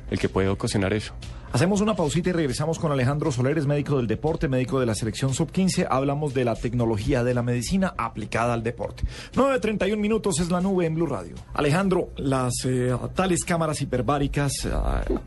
el 0.09 0.17
que 0.17 0.29
puede 0.29 0.47
ocasionar 0.47 0.93
eso. 0.93 1.13
Hacemos 1.53 1.81
una 1.81 1.95
pausita 1.95 2.29
y 2.29 2.31
regresamos 2.31 2.79
con 2.79 2.93
Alejandro 2.93 3.29
Soleres, 3.29 3.65
médico 3.65 3.97
del 3.97 4.07
deporte, 4.07 4.47
médico 4.47 4.79
de 4.79 4.85
la 4.85 4.95
selección 4.95 5.33
sub-15. 5.33 5.85
Hablamos 5.89 6.33
de 6.33 6.45
la 6.45 6.55
tecnología 6.55 7.25
de 7.25 7.33
la 7.33 7.43
medicina 7.43 7.93
aplicada 7.97 8.53
al 8.53 8.63
deporte. 8.63 9.03
9.31 9.35 9.97
minutos 9.97 10.39
es 10.39 10.49
la 10.49 10.61
nube 10.61 10.85
en 10.85 10.95
Blue 10.95 11.07
Radio. 11.07 11.35
Alejandro, 11.53 12.11
las 12.15 12.53
eh, 12.63 12.95
tales 13.13 13.43
cámaras 13.43 13.81
hiperbáricas 13.81 14.63
eh, 14.63 14.69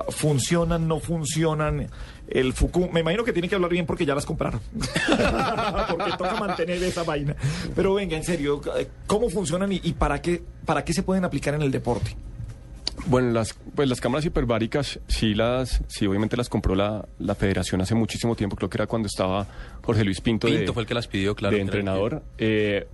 funcionan, 0.09 0.89
no 0.89 0.99
funcionan 0.99 1.91
el 2.27 2.55
Fuku. 2.55 2.89
Me 2.91 3.01
imagino 3.01 3.23
que 3.23 3.35
tiene 3.35 3.47
que 3.47 3.57
hablar 3.57 3.71
bien 3.71 3.85
porque 3.85 4.07
ya 4.07 4.15
las 4.15 4.25
compraron. 4.25 4.61
porque 5.91 6.11
toca 6.17 6.37
mantener 6.41 6.83
esa 6.83 7.03
vaina. 7.03 7.37
Pero 7.77 7.93
venga, 7.93 8.17
en 8.17 8.25
serio, 8.25 8.63
¿cómo 9.07 9.29
funcionan 9.29 9.73
y, 9.73 9.93
para, 9.93 10.23
qué, 10.23 10.43
para 10.65 10.85
qué 10.85 10.95
se 10.95 11.03
pueden 11.03 11.27
aplicar 11.27 11.53
en 11.55 11.61
el 11.61 11.71
deporte? 11.71 12.17
Bueno, 13.07 13.31
las, 13.33 13.55
pues 13.75 13.89
las 13.89 14.01
cámaras 14.01 14.25
hiperbáricas 14.25 15.01
sí 15.09 15.35
las, 15.35 15.83
sí 15.89 16.07
obviamente 16.07 16.37
las 16.37 16.49
compró 16.49 16.75
la, 16.75 17.07
la 17.19 17.35
federación 17.35 17.81
hace 17.81 17.95
muchísimo 17.95 18.35
tiempo, 18.35 18.57
creo 18.57 18.71
que 18.71 18.79
era 18.79 18.87
cuando 18.87 19.07
estaba 19.07 19.47
Jorge 19.83 20.05
Luis 20.05 20.21
Pinto. 20.21 20.47
Pinto 20.47 20.73
fue 20.73 20.83
el 20.83 20.87
que 20.87 20.95
las 20.95 21.07
pidió, 21.07 21.35
claro. 21.35 21.57
De 21.57 21.63
entrenador. 21.63 22.23
Eh, 22.39 22.87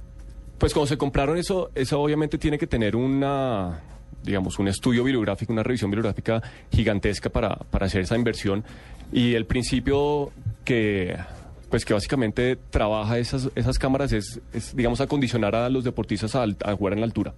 pues 0.58 0.75
cuando 0.75 0.88
se 0.88 0.99
compraron 0.99 1.38
eso, 1.38 1.70
eso 1.75 2.00
obviamente 2.00 2.38
tiene 2.38 2.58
que 2.58 2.67
tener 2.67 2.97
una, 2.97 3.81
digamos, 4.23 4.58
un 4.58 4.69
estudio 4.69 5.05
bibliográfico, 5.05 5.52
una 5.52 5.62
revisión 5.62 5.91
bibliográfica 5.91 6.43
gigantesca 6.70 7.31
para, 7.31 7.56
para 7.56 7.87
hacer 7.87 8.02
esa 8.02 8.17
inversión. 8.17 8.64
Y 9.12 9.35
el 9.35 9.47
principio 9.47 10.32
que 10.64 11.17
pues 11.71 11.85
que 11.85 11.95
básicamente 11.95 12.57
trabaja 12.57 13.19
esas, 13.19 13.49
esas 13.55 13.79
cámaras 13.79 14.13
es, 14.13 14.41
digamos, 14.75 15.01
acondicionar 15.01 15.55
a 15.55 15.69
los 15.71 15.85
deportistas 15.85 16.35
a, 16.35 16.47
jugar 16.75 16.95
en 16.95 17.01
la 17.01 17.07
altura. 17.07 17.33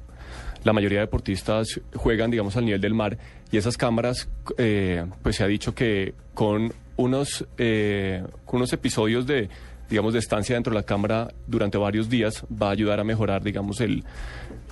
La 0.65 0.73
mayoría 0.73 1.01
de 1.01 1.07
deportistas 1.07 1.81
juegan, 1.95 2.31
digamos, 2.31 2.57
al 2.57 2.65
nivel 2.65 2.81
del 2.81 2.95
mar 2.95 3.19
y 3.51 3.59
esas 3.59 3.77
cámaras, 3.77 4.29
eh, 4.57 5.05
pues 5.23 5.37
se 5.37 5.45
ha 5.45 5.47
dicho 5.47 5.75
que 5.75 6.15
con 6.33 6.73
unos, 6.97 7.47
eh, 7.59 8.25
con 8.47 8.59
unos 8.59 8.73
episodios 8.73 9.27
de, 9.27 9.51
digamos, 9.91 10.15
de 10.15 10.21
estancia 10.21 10.55
dentro 10.55 10.73
de 10.73 10.79
la 10.79 10.87
cámara 10.87 11.29
durante 11.47 11.77
varios 11.77 12.09
días 12.09 12.45
va 12.51 12.69
a 12.69 12.71
ayudar 12.71 13.01
a 13.01 13.05
mejorar, 13.05 13.43
digamos, 13.43 13.83
el, 13.83 14.05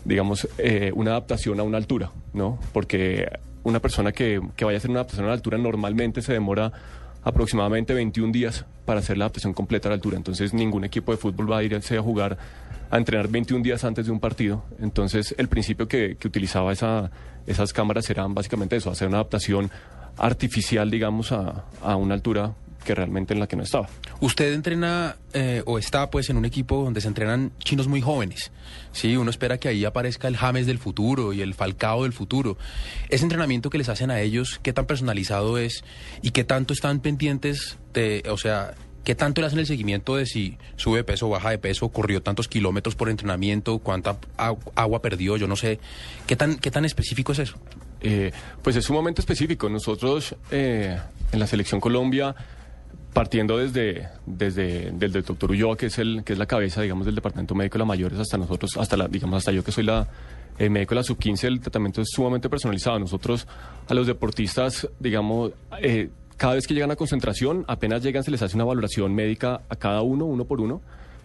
digamos, 0.06 0.48
eh, 0.56 0.90
una 0.94 1.10
adaptación 1.10 1.60
a 1.60 1.64
una 1.64 1.76
altura, 1.76 2.12
¿no? 2.32 2.58
Porque 2.72 3.28
una 3.62 3.80
persona 3.80 4.12
que, 4.12 4.40
que 4.56 4.64
vaya 4.64 4.76
a 4.76 4.78
hacer 4.78 4.90
una 4.90 5.00
adaptación 5.00 5.26
a 5.26 5.28
la 5.28 5.34
altura 5.34 5.58
normalmente 5.58 6.22
se 6.22 6.32
demora 6.32 6.72
aproximadamente 7.22 7.94
21 7.94 8.32
días 8.32 8.64
para 8.84 9.00
hacer 9.00 9.18
la 9.18 9.24
adaptación 9.24 9.52
completa 9.52 9.88
a 9.88 9.90
la 9.90 9.94
altura. 9.96 10.16
Entonces 10.16 10.54
ningún 10.54 10.84
equipo 10.84 11.12
de 11.12 11.18
fútbol 11.18 11.50
va 11.50 11.58
a 11.58 11.62
irse 11.62 11.96
a 11.96 12.02
jugar 12.02 12.38
a 12.90 12.96
entrenar 12.96 13.28
21 13.28 13.62
días 13.62 13.84
antes 13.84 14.06
de 14.06 14.12
un 14.12 14.20
partido. 14.20 14.64
Entonces 14.80 15.34
el 15.38 15.48
principio 15.48 15.86
que, 15.86 16.16
utilizaba 16.24 16.72
esa, 16.72 17.10
esas 17.46 17.72
cámaras 17.72 18.08
era 18.10 18.26
básicamente 18.28 18.76
eso, 18.76 18.90
hacer 18.90 19.08
una 19.08 19.18
adaptación 19.18 19.70
artificial, 20.16 20.90
digamos, 20.90 21.32
a 21.32 21.96
una 21.96 22.14
altura 22.14 22.54
que 22.84 22.94
realmente 22.94 23.34
en 23.34 23.40
la 23.40 23.46
que 23.46 23.56
no 23.56 23.62
estaba. 23.62 23.88
Usted 24.20 24.52
entrena 24.52 25.16
eh, 25.32 25.62
o 25.66 25.78
está 25.78 26.10
pues 26.10 26.30
en 26.30 26.36
un 26.36 26.44
equipo 26.44 26.82
donde 26.82 27.00
se 27.00 27.08
entrenan 27.08 27.52
chinos 27.58 27.88
muy 27.88 28.00
jóvenes. 28.00 28.52
Sí, 28.92 29.16
uno 29.16 29.30
espera 29.30 29.58
que 29.58 29.68
ahí 29.68 29.84
aparezca 29.84 30.28
el 30.28 30.36
James 30.36 30.66
del 30.66 30.78
futuro 30.78 31.32
y 31.32 31.42
el 31.42 31.54
Falcao 31.54 32.02
del 32.04 32.12
futuro. 32.12 32.56
Ese 33.08 33.24
entrenamiento 33.24 33.70
que 33.70 33.78
les 33.78 33.88
hacen 33.88 34.10
a 34.10 34.20
ellos, 34.20 34.60
¿qué 34.62 34.72
tan 34.72 34.86
personalizado 34.86 35.58
es 35.58 35.84
y 36.22 36.30
qué 36.30 36.44
tanto 36.44 36.72
están 36.72 37.00
pendientes 37.00 37.78
de, 37.92 38.22
o 38.28 38.36
sea, 38.36 38.74
¿Qué 39.04 39.14
tanto 39.14 39.40
le 39.40 39.46
hacen 39.46 39.58
el 39.58 39.66
seguimiento 39.66 40.16
de 40.16 40.26
si 40.26 40.58
sube 40.76 40.98
de 40.98 41.04
peso, 41.04 41.28
baja 41.30 41.50
de 41.50 41.58
peso, 41.58 41.88
corrió 41.88 42.22
tantos 42.22 42.48
kilómetros 42.48 42.94
por 42.94 43.08
entrenamiento, 43.08 43.78
cuánta 43.78 44.18
agua 44.74 45.00
perdió? 45.00 45.38
Yo 45.38 45.48
no 45.48 45.56
sé. 45.56 45.80
¿Qué 46.26 46.36
tan, 46.36 46.58
qué 46.58 46.70
tan 46.70 46.84
específico 46.84 47.32
es 47.32 47.38
eso? 47.38 47.56
Eh, 48.02 48.30
pues 48.62 48.76
es 48.76 48.84
sumamente 48.84 49.22
específico. 49.22 49.70
Nosotros 49.70 50.36
eh, 50.50 50.98
en 51.32 51.38
la 51.38 51.46
Selección 51.46 51.80
Colombia 51.80 52.34
partiendo 53.12 53.58
desde, 53.58 54.08
desde, 54.26 54.92
del 54.92 55.12
doctor 55.12 55.50
Ulloa, 55.50 55.76
que 55.76 55.86
es, 55.86 55.98
el, 55.98 56.22
que 56.24 56.32
es 56.32 56.38
la 56.38 56.46
cabeza, 56.46 56.82
digamos, 56.82 57.06
del 57.06 57.14
Departamento 57.14 57.54
Médico 57.54 57.74
de 57.74 57.78
la 57.80 57.84
Mayores, 57.84 58.18
hasta 58.18 58.38
nosotros, 58.38 58.76
hasta 58.76 58.96
la, 58.96 59.08
digamos, 59.08 59.38
hasta 59.38 59.52
yo 59.52 59.64
que 59.64 59.72
soy 59.72 59.84
la, 59.84 60.06
el 60.58 60.70
médico 60.70 60.94
de 60.94 61.00
la 61.00 61.04
sub-15, 61.04 61.44
el 61.44 61.60
tratamiento 61.60 62.02
es 62.02 62.08
sumamente 62.10 62.48
personalizado. 62.48 62.98
Nosotros, 62.98 63.46
a 63.88 63.94
los 63.94 64.06
deportistas, 64.06 64.88
digamos, 64.98 65.52
eh, 65.80 66.10
cada 66.36 66.54
vez 66.54 66.66
que 66.66 66.74
llegan 66.74 66.90
a 66.90 66.96
concentración, 66.96 67.64
apenas 67.66 68.02
llegan, 68.02 68.22
se 68.22 68.30
les 68.30 68.42
hace 68.42 68.56
una 68.56 68.64
valoración 68.64 69.14
médica 69.14 69.62
a 69.68 69.76
cada 69.76 70.02
uno, 70.02 70.24
uno 70.26 70.44
por 70.44 70.60
uno. 70.60 70.80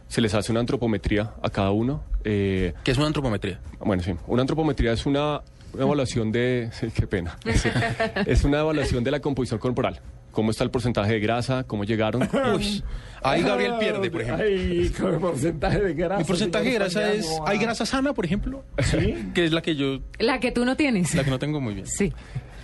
se 0.07 0.21
les 0.21 0.33
hace 0.33 0.51
una 0.51 0.61
antropometría 0.61 1.33
a 1.41 1.49
cada 1.49 1.71
uno. 1.71 2.03
Eh, 2.23 2.73
¿Qué 2.83 2.91
es 2.91 2.97
una 2.97 3.07
antropometría? 3.07 3.59
Bueno, 3.79 4.03
sí, 4.03 4.13
una 4.27 4.41
antropometría 4.41 4.93
es 4.93 5.05
una, 5.05 5.41
evaluación 5.77 6.31
de... 6.31 6.69
Sí, 6.79 6.87
qué 6.93 7.07
pena. 7.07 7.37
Es, 8.25 8.43
una 8.43 8.59
evaluación 8.59 9.03
de 9.03 9.11
la 9.11 9.19
composición 9.19 9.59
corporal. 9.59 9.99
¿Cómo 10.35 10.51
está 10.51 10.65
el 10.65 10.69
porcentaje 10.69 11.13
de 11.13 11.19
grasa? 11.21 11.63
¿Cómo 11.63 11.85
llegaron? 11.85 12.21
Uy, 12.55 12.83
ahí 13.23 13.41
Gabriel 13.41 13.75
pierde, 13.79 14.11
por 14.11 14.21
ejemplo. 14.21 14.45
Ay, 14.45 14.91
¿qué 14.93 15.03
porcentaje 15.03 15.79
de 15.79 15.93
grasa? 15.93 16.19
Mi 16.19 16.25
porcentaje 16.25 16.65
de 16.65 16.73
grasa 16.73 17.13
es... 17.13 17.25
¿Hay 17.45 17.57
grasa 17.57 17.85
sana, 17.85 18.13
por 18.13 18.25
ejemplo? 18.25 18.65
Sí. 18.83 19.31
Que 19.33 19.45
es 19.45 19.53
la 19.53 19.61
que 19.61 19.77
yo... 19.77 20.01
La 20.19 20.41
que 20.41 20.51
tú 20.51 20.65
no 20.65 20.75
tienes. 20.75 21.15
La 21.15 21.23
que 21.23 21.29
no 21.29 21.39
tengo 21.39 21.61
muy 21.61 21.73
bien. 21.73 21.87
Sí. 21.87 22.11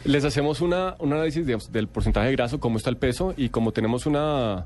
Les 0.04 0.26
hacemos 0.26 0.60
una, 0.60 0.98
un 1.00 1.14
análisis 1.14 1.46
del 1.46 1.88
porcentaje 1.88 2.28
de 2.28 2.34
grasa, 2.34 2.58
cómo 2.58 2.76
está 2.76 2.90
el 2.90 2.98
peso 2.98 3.34
y 3.38 3.48
como 3.48 3.72
tenemos 3.72 4.06
una 4.06 4.66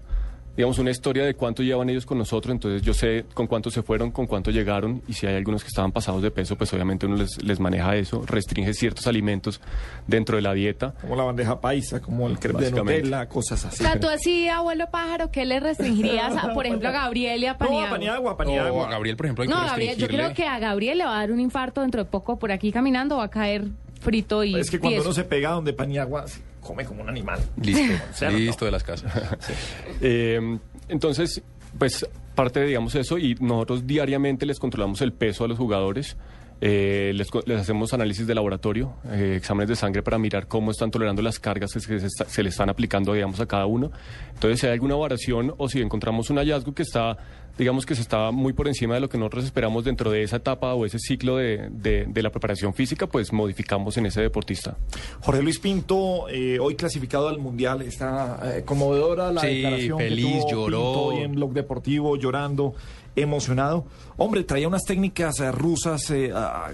digamos, 0.55 0.79
una 0.79 0.91
historia 0.91 1.25
de 1.25 1.35
cuánto 1.35 1.63
llevan 1.63 1.89
ellos 1.89 2.05
con 2.05 2.17
nosotros, 2.17 2.51
entonces 2.51 2.81
yo 2.81 2.93
sé 2.93 3.25
con 3.33 3.47
cuánto 3.47 3.69
se 3.69 3.83
fueron, 3.83 4.11
con 4.11 4.25
cuánto 4.25 4.51
llegaron, 4.51 5.01
y 5.07 5.13
si 5.13 5.27
hay 5.27 5.35
algunos 5.35 5.63
que 5.63 5.67
estaban 5.67 5.91
pasados 5.91 6.21
de 6.21 6.31
peso, 6.31 6.55
pues 6.55 6.73
obviamente 6.73 7.05
uno 7.05 7.17
les, 7.17 7.41
les 7.43 7.59
maneja 7.59 7.95
eso, 7.95 8.23
restringe 8.25 8.73
ciertos 8.73 9.07
alimentos 9.07 9.61
dentro 10.07 10.37
de 10.37 10.41
la 10.41 10.53
dieta. 10.53 10.93
Como 11.01 11.15
la 11.15 11.23
bandeja 11.23 11.59
paisa, 11.59 12.01
como 12.01 12.27
el 12.27 12.39
crepe 12.39 12.65
de 12.65 12.71
Nutella, 12.71 13.27
cosas 13.27 13.65
así. 13.65 13.83
O 13.83 13.87
sea, 13.87 13.99
tú 13.99 14.07
así, 14.07 14.47
abuelo 14.47 14.87
pájaro, 14.89 15.31
¿qué 15.31 15.45
le 15.45 15.59
restringirías, 15.59 16.33
por 16.53 16.65
ejemplo, 16.65 16.89
a 16.89 16.91
Gabriel 16.91 17.43
y 17.43 17.47
a 17.47 17.57
Paniagua? 17.57 17.81
No, 17.81 17.87
a 17.87 17.91
Paniagua, 17.91 18.37
Paniagua. 18.37 18.87
a 18.87 18.91
Gabriel, 18.91 19.17
por 19.17 19.25
ejemplo, 19.25 19.43
hay 19.43 19.49
no, 19.49 19.61
que 19.61 19.67
Gabriel, 19.67 19.97
yo 19.97 20.07
creo 20.07 20.33
que 20.33 20.45
a 20.45 20.59
Gabriel 20.59 20.97
le 20.97 21.05
va 21.05 21.15
a 21.15 21.19
dar 21.19 21.31
un 21.31 21.39
infarto 21.39 21.81
dentro 21.81 22.03
de 22.03 22.09
poco 22.09 22.37
por 22.37 22.51
aquí 22.51 22.71
caminando, 22.71 23.17
va 23.17 23.25
a 23.25 23.29
caer 23.29 23.65
frito 24.01 24.43
y 24.43 24.55
Es 24.55 24.69
que 24.69 24.79
cuando 24.79 25.01
uno 25.01 25.13
se 25.13 25.23
pega 25.23 25.51
donde 25.51 25.73
Paniagua 25.73 26.25
come 26.65 26.83
como 26.85 27.03
un 27.03 27.09
animal. 27.09 27.39
Listo, 27.61 28.29
listo 28.31 28.65
de 28.65 28.71
las 28.71 28.83
casas. 28.83 29.13
Eh, 30.01 30.59
entonces, 30.89 31.41
pues 31.77 32.05
parte 32.35 32.59
de, 32.59 32.67
digamos, 32.67 32.93
eso 32.95 33.17
y 33.17 33.35
nosotros 33.39 33.87
diariamente 33.87 34.45
les 34.45 34.59
controlamos 34.59 35.01
el 35.01 35.13
peso 35.13 35.45
a 35.45 35.47
los 35.47 35.57
jugadores. 35.57 36.17
Eh, 36.61 37.11
les, 37.13 37.29
hacemos 37.57 37.93
análisis 37.93 38.25
de 38.25 38.33
laboratorio, 38.33 38.93
eh, 39.11 39.35
exámenes 39.37 39.69
de 39.69 39.75
sangre 39.75 40.01
para 40.01 40.17
mirar 40.17 40.47
cómo 40.47 40.71
están 40.71 40.89
tolerando 40.89 41.21
las 41.21 41.39
cargas 41.39 41.73
que 41.73 41.79
se, 41.79 42.09
se, 42.09 42.43
le 42.43 42.49
están 42.49 42.69
aplicando, 42.69 43.13
digamos, 43.13 43.39
a 43.39 43.45
cada 43.45 43.65
uno. 43.65 43.91
Entonces, 44.33 44.61
si 44.61 44.67
hay 44.67 44.73
alguna 44.73 44.95
variación 44.95 45.53
o 45.57 45.67
si 45.67 45.81
encontramos 45.81 46.29
un 46.29 46.37
hallazgo 46.37 46.73
que 46.73 46.83
está 46.83 47.17
digamos 47.57 47.85
que 47.85 47.95
se 47.95 48.01
está 48.01 48.31
muy 48.31 48.53
por 48.53 48.67
encima 48.67 48.95
de 48.95 49.01
lo 49.01 49.09
que 49.09 49.17
nosotros 49.17 49.45
esperamos 49.45 49.85
dentro 49.85 50.11
de 50.11 50.23
esa 50.23 50.37
etapa 50.37 50.73
o 50.73 50.85
ese 50.85 50.99
ciclo 50.99 51.37
de, 51.37 51.69
de, 51.69 52.21
la 52.23 52.29
preparación 52.29 52.73
física, 52.73 53.07
pues 53.07 53.31
modificamos 53.31 53.97
en 53.97 54.07
ese 54.07 54.21
deportista. 54.21 54.77
Jorge 55.21 55.41
Luis 55.41 55.59
Pinto, 55.59 56.27
eh, 56.29 56.59
hoy 56.59 56.75
clasificado 56.75 57.29
al 57.29 57.39
Mundial, 57.39 57.81
está 57.81 58.57
eh, 58.57 58.63
conmovedora 58.63 59.31
la 59.31 59.41
declaración 59.41 59.97
feliz, 59.97 60.25
que 60.25 60.51
tuvo 60.51 60.69
lloró. 60.69 60.91
hoy 60.91 61.23
en 61.23 61.33
Blog 61.33 61.53
Deportivo, 61.53 62.17
llorando, 62.17 62.73
emocionado. 63.15 63.85
Hombre, 64.17 64.43
traía 64.43 64.67
unas 64.67 64.83
técnicas 64.83 65.39
eh, 65.39 65.51
rusas 65.51 66.11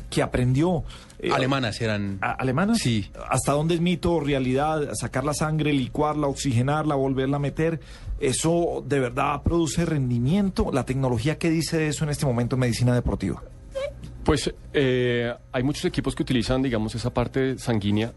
que 0.09 0.21
aprendió. 0.21 0.83
alemanas 1.31 1.79
eran. 1.81 2.17
¿Alemanas? 2.21 2.79
Sí. 2.79 3.11
¿Hasta 3.29 3.53
dónde 3.53 3.75
es 3.75 3.81
mito, 3.81 4.19
realidad? 4.19 4.93
Sacar 4.93 5.23
la 5.23 5.33
sangre, 5.33 5.73
licuarla, 5.73 6.27
oxigenarla, 6.27 6.95
volverla 6.95 7.37
a 7.37 7.39
meter. 7.39 7.79
¿Eso 8.19 8.83
de 8.85 8.99
verdad 8.99 9.41
produce 9.43 9.85
rendimiento? 9.85 10.71
¿La 10.71 10.85
tecnología 10.85 11.37
qué 11.37 11.49
dice 11.49 11.87
eso 11.87 12.03
en 12.03 12.11
este 12.11 12.25
momento 12.25 12.55
en 12.55 12.61
medicina 12.61 12.93
deportiva? 12.93 13.41
Pues 14.23 14.53
eh, 14.73 15.33
hay 15.51 15.63
muchos 15.63 15.85
equipos 15.85 16.13
que 16.13 16.21
utilizan, 16.21 16.61
digamos, 16.61 16.93
esa 16.93 17.11
parte 17.11 17.57
sanguínea. 17.57 18.13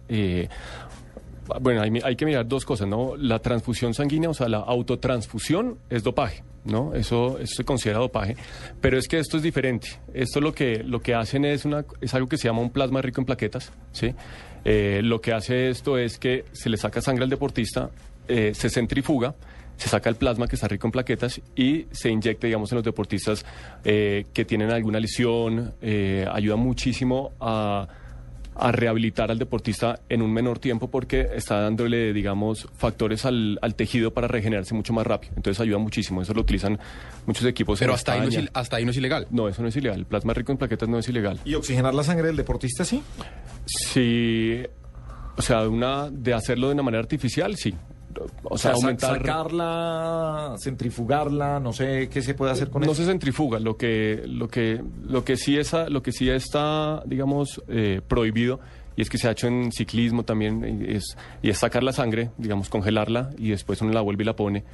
Eh, 1.49 1.59
bueno, 1.61 1.83
hay, 1.83 2.17
que 2.17 2.27
mirar 2.27 2.47
dos 2.47 2.65
cosas, 2.65 2.89
¿no? 2.89 3.17
La 3.17 3.39
transfusión 3.39 3.95
sanguínea, 3.95 4.31
o 4.31 4.35
sea, 4.35 4.49
la 4.49 4.59
autotransfusión 4.59 5.79
es 5.91 6.03
dopaje, 6.03 6.43
¿no? 6.65 6.95
Eso, 6.95 7.39
eso 7.39 7.55
se 7.57 7.65
considera 7.65 7.99
dopaje. 7.99 8.37
Pero 8.81 8.99
es 8.99 9.09
que 9.09 9.19
esto 9.19 9.37
es 9.37 9.43
diferente. 9.43 9.89
Esto 10.13 10.41
lo 10.41 10.53
que, 10.53 10.83
lo 10.85 11.01
que 11.01 11.15
hacen 11.15 11.45
es, 11.45 11.65
una, 11.65 11.85
es 12.01 12.15
algo 12.15 12.29
que 12.29 12.37
se 12.37 12.49
llama 12.49 12.61
un 12.61 12.71
plasma 12.71 13.03
rico 13.03 13.21
en 13.21 13.27
plaquetas, 13.27 13.73
¿sí? 13.93 14.15
Eh, 14.65 15.01
lo 15.03 15.21
que 15.21 15.33
hace 15.33 15.69
esto 15.69 15.99
es 15.99 16.19
que 16.19 16.45
se 16.53 16.71
le 16.71 16.77
saca 16.77 17.01
sangre 17.01 17.25
al 17.25 17.31
deportista, 17.31 17.91
se 18.27 18.71
centrifuga, 18.71 19.35
se 19.77 19.89
saca 19.89 20.09
el 20.09 20.17
plasma 20.17 20.47
que 20.47 20.57
está 20.57 20.69
rico 20.69 20.87
en 20.87 20.93
plaquetas 20.93 21.41
y 21.57 21.87
se 21.91 22.11
inyecta, 22.11 22.47
digamos, 22.47 22.71
en 22.73 22.77
los 22.77 22.85
deportistas 22.85 23.45
eh, 23.85 24.27
que 24.33 24.45
tienen 24.45 24.71
alguna 24.71 25.01
lesión, 25.01 25.75
eh, 25.83 26.27
ayuda 26.31 26.57
muchísimo 26.57 27.33
a, 27.41 27.89
rehabilitar 28.57 29.31
al 29.31 29.39
deportista 29.39 30.01
en 30.09 30.23
un 30.23 30.33
menor 30.33 30.59
tiempo 30.59 30.89
porque 30.89 31.29
está 31.35 31.61
dándole, 31.61 32.13
digamos, 32.13 32.69
factores 32.77 33.25
al, 33.25 33.59
tejido 33.77 34.13
para 34.13 34.29
regenerarse 34.29 34.75
mucho 34.75 34.93
más 34.93 35.07
rápido. 35.07 35.35
Entonces 35.37 35.61
ayuda 35.61 35.79
muchísimo, 35.79 36.23
eso 36.23 36.35
lo 36.35 36.43
utilizan 36.43 36.79
muchos 37.27 37.45
equipos. 37.47 37.79
Pero 37.79 37.95
hasta 37.95 38.13
ahí, 38.13 38.21
no 38.21 38.29
es, 38.29 38.51
hasta 38.53 38.77
ahí 38.77 38.85
no 38.85 38.91
es 38.91 38.97
ilegal. 38.97 39.27
No, 39.31 39.49
eso 39.49 39.63
no 39.63 39.69
es 39.69 39.77
ilegal. 39.77 40.01
El 40.01 40.07
plasma 40.07 40.35
rico 40.35 40.53
en 40.53 40.59
plaquetas 40.59 40.89
no 40.89 40.99
es 40.99 41.09
ilegal. 41.09 41.41
¿Y 41.45 41.55
oxigenar 41.55 41.95
la 41.95 42.05
sangre 42.05 42.29
del 42.29 42.37
deportista 42.37 42.85
sí? 42.85 43.03
Sí. 43.67 44.63
O 45.37 45.43
sea, 45.43 45.69
una, 45.69 46.11
de 46.11 46.33
hacerlo 46.33 46.69
de 46.69 46.75
una 46.75 46.83
manera 46.83 47.03
artificial, 47.03 47.57
sí 47.57 47.75
o 48.45 48.59
sea, 48.59 48.73
aumentar... 48.73 49.19
sacarla, 49.19 50.55
centrifugarla, 50.59 51.61
no 51.61 51.73
sé 51.73 52.09
qué 52.09 52.23
se 52.23 52.35
puede 52.35 52.53
hacer 52.53 52.71
con 52.71 52.83
eso. 52.83 52.91
No 52.91 52.95
se 52.95 53.05
centrifuga, 53.05 53.59
lo 53.59 53.77
que, 53.77 54.23
lo 54.27 54.49
que, 54.49 54.83
lo 55.07 55.25
que 55.25 55.37
sí 55.37 55.57
es, 55.57 55.73
lo 55.89 56.03
que 56.03 56.13
sí 56.13 56.29
está, 56.29 57.03
digamos, 57.07 57.63
eh, 57.69 58.01
prohibido 58.07 58.61
y 58.97 59.03
es 59.03 59.11
que 59.11 59.19
se 59.19 59.29
ha 59.29 59.33
hecho 59.33 59.49
en 59.49 59.73
ciclismo 59.73 60.23
también 60.25 60.85
es, 60.89 61.17
y 61.43 61.51
es 61.51 61.59
sacar 61.59 61.83
la 61.83 61.93
sangre, 61.93 62.31
digamos, 62.39 62.69
congelarla 62.69 63.31
y 63.39 63.51
después 63.51 63.81
uno 63.83 63.93
la 63.93 64.01
vuelve 64.01 64.23
y 64.23 64.27
la 64.27 64.37
pone. 64.37 64.65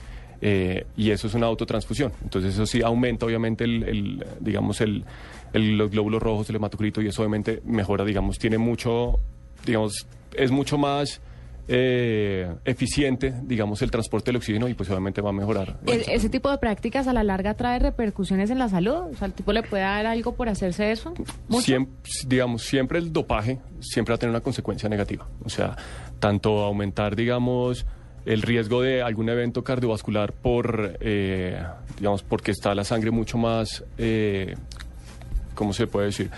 Eh, 0.43 0.87
y 0.97 1.11
eso 1.11 1.27
es 1.27 1.35
una 1.35 1.47
autotransfusión. 1.47 2.13
Entonces 2.23 2.55
eso 2.55 2.67
sí 2.67 2.83
aumenta 2.83 3.27
obviamente 3.27 3.65
el, 3.65 4.25
digamos, 4.41 4.81
el, 4.81 5.05
los 5.53 5.91
glóbulos 5.91 6.23
rojos, 6.23 6.49
el 6.51 6.57
hematocrito 6.57 7.03
y 7.03 7.09
eso 7.09 7.23
obviamente 7.23 7.63
mejora, 7.65 8.05
digamos, 8.05 8.39
tiene 8.39 8.59
mucho, 8.59 9.19
digamos, 9.65 10.07
es 10.35 10.51
mucho 10.51 10.79
más 10.79 11.21
eh, 11.73 12.53
eficiente, 12.65 13.33
digamos, 13.45 13.81
el 13.83 13.93
transporte 13.93 14.27
del 14.31 14.37
oxígeno 14.39 14.69
y 14.69 14.75
pues 14.75 14.91
obviamente 14.91 15.21
va 15.21 15.31
a 15.31 15.33
mejorar. 15.33 15.79
¿Ese 15.87 16.29
tipo 16.29 16.51
de 16.51 16.59
prácticas 16.59 17.07
a 17.07 17.13
la 17.13 17.23
larga 17.23 17.55
trae 17.55 17.79
repercusiones 17.79 18.51
en 18.51 18.59
la 18.59 18.69
salud? 18.69 19.13
O 19.13 19.15
sea, 19.15 19.29
¿el 19.29 19.35
tipo 19.35 19.53
le 19.53 19.63
puede 19.63 19.85
dar 19.85 20.05
algo 20.05 20.35
por 20.35 20.49
hacerse 20.49 20.91
eso? 20.91 21.15
Siempre, 21.61 22.03
digamos, 22.27 22.63
siempre 22.63 22.99
el 22.99 23.13
dopaje 23.13 23.61
siempre 23.79 24.13
va 24.13 24.17
a 24.17 24.19
tener 24.19 24.31
una 24.31 24.41
consecuencia 24.41 24.89
negativa. 24.89 25.29
O 25.45 25.49
sea, 25.49 25.77
tanto 26.19 26.59
aumentar, 26.65 27.15
digamos, 27.15 27.87
el 28.27 28.43
riesgo 28.43 28.83
de 28.83 29.03
algún 29.03 29.29
evento 29.29 29.63
cardiovascular 29.63 30.33
por, 30.33 30.99
eh, 31.01 31.63
digamos, 31.99 32.25
porque 32.25 32.51
está 32.51 32.75
la 32.75 32.83
sangre 32.83 33.13
mucho 33.13 33.39
más, 33.39 33.85
eh, 33.97 34.57
¿cómo 35.55 35.73
se 35.73 35.87
puede 35.87 36.07
decir? 36.07 36.31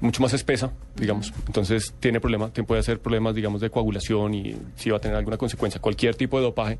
Mucho 0.00 0.22
más 0.22 0.32
espesa, 0.32 0.72
digamos. 0.94 1.32
Entonces 1.46 1.94
tiene 2.00 2.20
problemas, 2.20 2.50
puede 2.66 2.80
hacer 2.80 3.00
problemas, 3.00 3.34
digamos, 3.34 3.60
de 3.60 3.70
coagulación 3.70 4.34
y 4.34 4.56
si 4.76 4.90
va 4.90 4.98
a 4.98 5.00
tener 5.00 5.16
alguna 5.16 5.36
consecuencia. 5.36 5.80
Cualquier 5.80 6.14
tipo 6.14 6.36
de 6.38 6.44
dopaje 6.44 6.78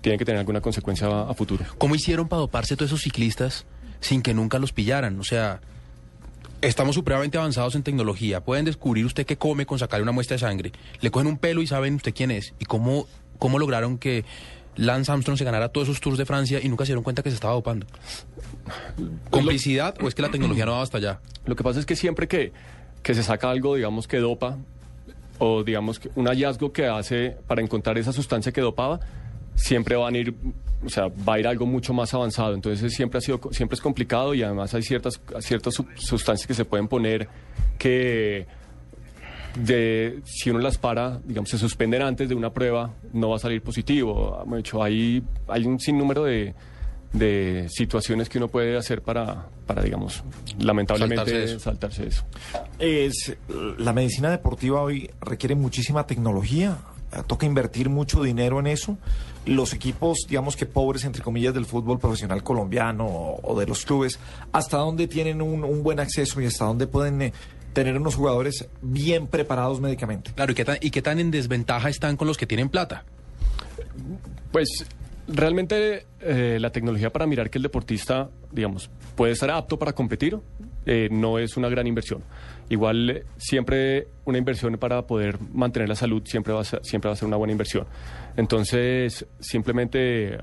tiene 0.00 0.18
que 0.18 0.24
tener 0.24 0.38
alguna 0.38 0.60
consecuencia 0.60 1.06
a, 1.22 1.34
futuro. 1.34 1.64
¿Cómo 1.78 1.94
hicieron 1.94 2.28
para 2.28 2.40
doparse 2.40 2.76
todos 2.76 2.90
esos 2.90 3.02
ciclistas 3.02 3.66
sin 4.00 4.22
que 4.22 4.34
nunca 4.34 4.58
los 4.58 4.72
pillaran? 4.72 5.18
O 5.20 5.24
sea, 5.24 5.60
estamos 6.60 6.94
supremamente 6.94 7.38
avanzados 7.38 7.74
en 7.74 7.82
tecnología. 7.82 8.40
Pueden 8.44 8.64
descubrir 8.64 9.06
usted 9.06 9.26
qué 9.26 9.36
come 9.36 9.66
con 9.66 9.78
sacarle 9.78 10.02
una 10.02 10.12
muestra 10.12 10.34
de 10.34 10.40
sangre. 10.40 10.72
Le 11.00 11.10
cogen 11.10 11.28
un 11.28 11.38
pelo 11.38 11.62
y 11.62 11.66
saben 11.66 11.94
usted 11.94 12.14
quién 12.14 12.30
es. 12.30 12.54
¿Y 12.58 12.64
cómo, 12.64 13.06
cómo 13.38 13.58
lograron 13.58 13.98
que 13.98 14.24
Lance 14.76 15.12
Armstrong 15.12 15.36
se 15.38 15.44
ganara 15.44 15.68
todos 15.68 15.88
esos 15.88 16.00
tours 16.00 16.18
de 16.18 16.24
Francia 16.24 16.60
y 16.62 16.68
nunca 16.68 16.84
se 16.84 16.90
dieron 16.90 17.04
cuenta 17.04 17.22
que 17.22 17.30
se 17.30 17.34
estaba 17.34 17.54
dopando? 17.54 17.86
¿Complicidad 19.30 19.94
o 20.02 20.08
es 20.08 20.14
que 20.14 20.22
la 20.22 20.30
tecnología 20.30 20.64
no 20.64 20.72
va 20.72 20.82
hasta 20.82 20.98
allá? 20.98 21.20
Lo 21.44 21.56
que 21.56 21.62
pasa 21.62 21.80
es 21.80 21.86
que 21.86 21.96
siempre 21.96 22.28
que, 22.28 22.52
que 23.02 23.14
se 23.14 23.22
saca 23.22 23.50
algo, 23.50 23.74
digamos, 23.74 24.08
que 24.08 24.18
dopa, 24.18 24.58
o 25.38 25.62
digamos, 25.62 25.98
que 25.98 26.10
un 26.14 26.26
hallazgo 26.26 26.72
que 26.72 26.86
hace 26.86 27.36
para 27.46 27.60
encontrar 27.60 27.98
esa 27.98 28.12
sustancia 28.12 28.52
que 28.52 28.60
dopaba, 28.60 29.00
siempre 29.54 29.96
van 29.96 30.14
a 30.14 30.18
ir, 30.18 30.34
o 30.84 30.88
sea, 30.88 31.08
va 31.08 31.34
a 31.34 31.40
ir 31.40 31.46
algo 31.46 31.66
mucho 31.66 31.92
más 31.92 32.14
avanzado. 32.14 32.54
Entonces 32.54 32.92
siempre 32.94 33.18
ha 33.18 33.20
sido, 33.20 33.40
siempre 33.50 33.74
es 33.74 33.80
complicado 33.80 34.34
y 34.34 34.42
además 34.42 34.72
hay 34.74 34.82
ciertas, 34.82 35.20
ciertas 35.40 35.74
sustancias 35.96 36.46
que 36.46 36.54
se 36.54 36.64
pueden 36.64 36.88
poner 36.88 37.28
que 37.78 38.46
de 39.56 40.20
si 40.24 40.50
uno 40.50 40.60
las 40.60 40.78
para, 40.78 41.20
digamos, 41.24 41.50
se 41.50 41.58
suspenden 41.58 42.02
antes 42.02 42.28
de 42.28 42.34
una 42.34 42.52
prueba, 42.52 42.94
no 43.12 43.30
va 43.30 43.36
a 43.36 43.38
salir 43.38 43.62
positivo. 43.62 44.44
Hecho, 44.56 44.82
hay, 44.82 45.22
hay 45.48 45.64
un 45.66 45.78
sinnúmero 45.78 46.24
de, 46.24 46.54
de 47.12 47.66
situaciones 47.68 48.28
que 48.28 48.38
uno 48.38 48.48
puede 48.48 48.76
hacer 48.76 49.02
para, 49.02 49.46
para 49.66 49.82
digamos, 49.82 50.22
lamentablemente 50.58 51.58
saltarse 51.58 52.06
eso. 52.06 52.24
Es, 52.78 53.36
la 53.78 53.92
medicina 53.92 54.30
deportiva 54.30 54.82
hoy 54.82 55.10
requiere 55.20 55.54
muchísima 55.54 56.06
tecnología, 56.06 56.78
toca 57.26 57.46
invertir 57.46 57.90
mucho 57.90 58.22
dinero 58.22 58.60
en 58.60 58.66
eso. 58.66 58.96
Los 59.44 59.72
equipos, 59.74 60.18
digamos 60.28 60.56
que 60.56 60.66
pobres, 60.66 61.04
entre 61.04 61.22
comillas, 61.22 61.52
del 61.52 61.66
fútbol 61.66 61.98
profesional 61.98 62.42
colombiano 62.42 63.06
o, 63.42 63.58
de 63.58 63.66
los 63.66 63.84
clubes, 63.84 64.18
¿hasta 64.52 64.78
dónde 64.78 65.08
tienen 65.08 65.42
un, 65.42 65.82
buen 65.82 66.00
acceso 66.00 66.40
y 66.40 66.46
hasta 66.46 66.64
dónde 66.64 66.86
pueden 66.86 67.20
eh, 67.20 67.32
tener 67.72 67.96
unos 67.96 68.14
jugadores 68.14 68.68
bien 68.80 69.26
preparados 69.26 69.80
médicamente? 69.80 70.32
Claro, 70.34 70.52
¿y 70.52 70.54
qué, 70.54 70.64
tan, 70.64 70.78
¿y 70.80 70.90
qué 70.90 71.02
tan 71.02 71.18
en 71.18 71.30
desventaja 71.30 71.88
están 71.88 72.16
con 72.16 72.28
los 72.28 72.36
que 72.36 72.46
tienen 72.46 72.68
plata? 72.68 73.04
Pues 74.50 74.86
realmente 75.28 76.06
eh, 76.20 76.58
la 76.60 76.70
tecnología 76.70 77.10
para 77.10 77.26
mirar 77.26 77.50
que 77.50 77.58
el 77.58 77.62
deportista, 77.62 78.30
digamos, 78.50 78.90
puede 79.16 79.32
estar 79.32 79.50
apto 79.50 79.78
para 79.78 79.92
competir, 79.92 80.38
eh, 80.86 81.08
no 81.10 81.38
es 81.38 81.56
una 81.56 81.68
gran 81.68 81.86
inversión. 81.86 82.22
Igual 82.68 83.24
siempre 83.36 84.08
una 84.24 84.38
inversión 84.38 84.78
para 84.78 85.06
poder 85.06 85.38
mantener 85.52 85.88
la 85.88 85.94
salud 85.94 86.22
siempre 86.24 86.52
va 86.52 86.60
a 86.60 86.64
ser, 86.64 86.80
siempre 86.82 87.08
va 87.08 87.12
a 87.12 87.16
ser 87.16 87.28
una 87.28 87.36
buena 87.36 87.52
inversión. 87.52 87.86
Entonces, 88.36 89.26
simplemente 89.40 90.38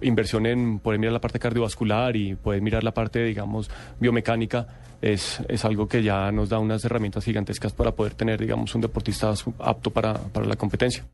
inversión 0.00 0.46
en 0.46 0.80
poder 0.80 0.98
mirar 0.98 1.12
la 1.12 1.20
parte 1.20 1.38
cardiovascular 1.38 2.16
y 2.16 2.34
poder 2.34 2.60
mirar 2.60 2.82
la 2.82 2.92
parte, 2.92 3.22
digamos, 3.22 3.70
biomecánica 4.00 4.66
es, 5.00 5.40
es 5.48 5.64
algo 5.64 5.86
que 5.86 6.02
ya 6.02 6.32
nos 6.32 6.48
da 6.48 6.58
unas 6.58 6.84
herramientas 6.84 7.24
gigantescas 7.24 7.72
para 7.72 7.92
poder 7.92 8.14
tener, 8.14 8.40
digamos, 8.40 8.74
un 8.74 8.80
deportista 8.80 9.32
apto 9.60 9.90
para, 9.90 10.14
para 10.14 10.46
la 10.46 10.56
competencia. 10.56 11.04